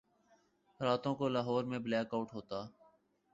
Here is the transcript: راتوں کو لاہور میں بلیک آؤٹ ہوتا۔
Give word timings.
راتوں 0.79 1.13
کو 1.15 1.27
لاہور 1.29 1.63
میں 1.63 1.79
بلیک 1.79 2.13
آؤٹ 2.13 2.33
ہوتا۔ 2.33 2.65